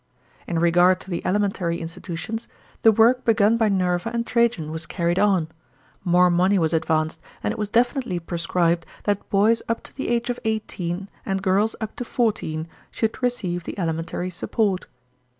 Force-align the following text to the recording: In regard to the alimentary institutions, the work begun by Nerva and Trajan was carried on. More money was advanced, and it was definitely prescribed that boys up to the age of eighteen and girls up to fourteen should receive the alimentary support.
In 0.47 0.57
regard 0.57 0.99
to 1.01 1.11
the 1.11 1.23
alimentary 1.23 1.77
institutions, 1.77 2.47
the 2.81 2.91
work 2.91 3.23
begun 3.23 3.55
by 3.55 3.69
Nerva 3.69 4.09
and 4.11 4.25
Trajan 4.25 4.71
was 4.71 4.87
carried 4.87 5.19
on. 5.19 5.47
More 6.03 6.31
money 6.31 6.57
was 6.57 6.73
advanced, 6.73 7.19
and 7.43 7.51
it 7.51 7.59
was 7.59 7.69
definitely 7.69 8.17
prescribed 8.17 8.87
that 9.03 9.29
boys 9.29 9.61
up 9.69 9.83
to 9.83 9.95
the 9.95 10.07
age 10.07 10.31
of 10.31 10.39
eighteen 10.43 11.07
and 11.23 11.43
girls 11.43 11.75
up 11.79 11.95
to 11.97 12.03
fourteen 12.03 12.67
should 12.89 13.21
receive 13.21 13.63
the 13.65 13.77
alimentary 13.77 14.31
support. 14.31 14.87